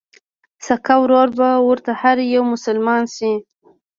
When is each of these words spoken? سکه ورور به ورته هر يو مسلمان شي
سکه 0.65 0.95
ورور 1.01 1.27
به 1.37 1.49
ورته 1.67 1.91
هر 2.01 2.17
يو 2.33 2.43
مسلمان 2.53 3.03
شي 3.15 3.33